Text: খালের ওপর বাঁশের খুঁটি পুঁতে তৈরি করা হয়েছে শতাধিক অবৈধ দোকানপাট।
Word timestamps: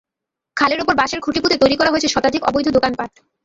খালের 0.57 0.81
ওপর 0.83 0.93
বাঁশের 0.97 1.19
খুঁটি 1.21 1.39
পুঁতে 1.41 1.57
তৈরি 1.61 1.75
করা 1.77 1.91
হয়েছে 1.91 2.13
শতাধিক 2.13 2.41
অবৈধ 2.43 2.67
দোকানপাট। 2.69 3.11